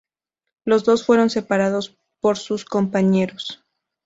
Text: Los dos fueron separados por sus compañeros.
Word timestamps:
Los 0.65 0.83
dos 0.83 1.05
fueron 1.05 1.29
separados 1.29 1.95
por 2.21 2.35
sus 2.39 2.65
compañeros. 2.65 3.63